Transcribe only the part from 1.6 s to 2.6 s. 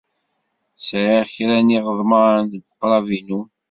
yiɣeḍmen